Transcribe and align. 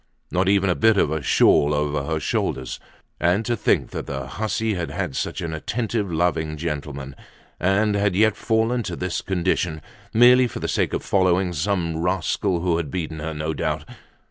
Not 0.31 0.49
even 0.49 0.67
a 0.67 0.73
bit 0.75 0.97
of 0.97 1.11
a 1.11 1.21
shawl 1.21 1.75
over 1.75 2.05
her 2.11 2.19
shoulders. 2.19 2.79
And 3.19 3.45
to 3.45 3.55
think 3.55 3.91
that 3.91 4.07
the 4.07 4.25
hussy 4.25 4.73
had 4.73 4.89
had 4.89 5.15
such 5.15 5.41
an 5.41 5.53
attentive, 5.53 6.11
loving 6.11 6.57
gentleman, 6.57 7.15
and 7.59 7.93
had 7.93 8.15
yet 8.15 8.35
fallen 8.35 8.81
to 8.81 8.95
this 8.95 9.21
condition, 9.21 9.79
merely 10.11 10.47
for 10.47 10.59
the 10.59 10.67
sake 10.67 10.93
of 10.93 11.03
following 11.03 11.53
some 11.53 11.97
rascal 11.97 12.61
who 12.61 12.77
had 12.77 12.89
beaten 12.89 13.19
her, 13.19 13.35
no 13.35 13.53
doubt! 13.53 13.85